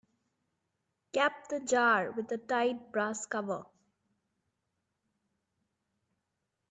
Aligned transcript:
Cap 1.13 1.47
the 1.49 1.59
jar 1.59 2.09
with 2.09 2.31
a 2.31 2.39
tight 2.39 2.91
brass 2.91 3.27
cover. 3.27 3.67